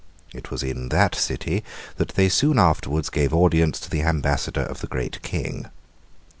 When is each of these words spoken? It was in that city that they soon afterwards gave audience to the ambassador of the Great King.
It 0.33 0.49
was 0.49 0.63
in 0.63 0.89
that 0.89 1.13
city 1.13 1.63
that 1.97 2.15
they 2.15 2.27
soon 2.27 2.57
afterwards 2.57 3.11
gave 3.11 3.35
audience 3.35 3.79
to 3.81 3.89
the 3.91 4.01
ambassador 4.01 4.63
of 4.63 4.81
the 4.81 4.87
Great 4.87 5.21
King. 5.21 5.67